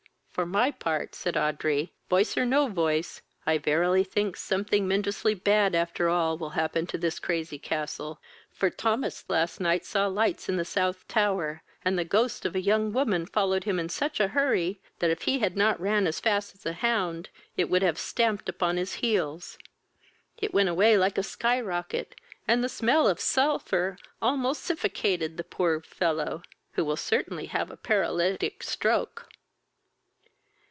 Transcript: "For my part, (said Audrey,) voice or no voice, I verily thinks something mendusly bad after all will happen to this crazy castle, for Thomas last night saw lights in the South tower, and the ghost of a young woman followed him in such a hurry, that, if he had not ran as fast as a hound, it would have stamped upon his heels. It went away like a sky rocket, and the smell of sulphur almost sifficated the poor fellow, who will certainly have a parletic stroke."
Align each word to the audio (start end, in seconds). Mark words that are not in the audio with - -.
"For 0.33 0.45
my 0.45 0.71
part, 0.71 1.13
(said 1.13 1.35
Audrey,) 1.35 1.91
voice 2.09 2.37
or 2.37 2.45
no 2.45 2.67
voice, 2.69 3.21
I 3.45 3.57
verily 3.57 4.05
thinks 4.05 4.41
something 4.41 4.87
mendusly 4.87 5.35
bad 5.35 5.75
after 5.75 6.07
all 6.07 6.37
will 6.37 6.51
happen 6.51 6.87
to 6.87 6.97
this 6.97 7.19
crazy 7.19 7.59
castle, 7.59 8.21
for 8.49 8.69
Thomas 8.69 9.25
last 9.27 9.59
night 9.59 9.83
saw 9.85 10.07
lights 10.07 10.47
in 10.47 10.55
the 10.55 10.63
South 10.65 11.05
tower, 11.09 11.63
and 11.83 11.99
the 11.99 12.05
ghost 12.05 12.45
of 12.45 12.55
a 12.55 12.61
young 12.61 12.93
woman 12.93 13.25
followed 13.25 13.65
him 13.65 13.77
in 13.77 13.89
such 13.89 14.21
a 14.21 14.29
hurry, 14.29 14.79
that, 14.99 15.09
if 15.11 15.23
he 15.23 15.39
had 15.39 15.57
not 15.57 15.81
ran 15.81 16.07
as 16.07 16.21
fast 16.21 16.55
as 16.55 16.65
a 16.65 16.73
hound, 16.73 17.27
it 17.57 17.69
would 17.69 17.81
have 17.83 17.99
stamped 17.99 18.47
upon 18.47 18.77
his 18.77 18.93
heels. 18.95 19.57
It 20.37 20.53
went 20.53 20.69
away 20.69 20.97
like 20.97 21.17
a 21.17 21.23
sky 21.23 21.59
rocket, 21.59 22.15
and 22.47 22.63
the 22.63 22.69
smell 22.69 23.05
of 23.09 23.19
sulphur 23.19 23.97
almost 24.21 24.63
sifficated 24.63 25.35
the 25.35 25.43
poor 25.43 25.81
fellow, 25.81 26.41
who 26.71 26.85
will 26.85 26.97
certainly 26.97 27.47
have 27.47 27.69
a 27.69 27.75
parletic 27.77 28.63
stroke." 28.63 29.27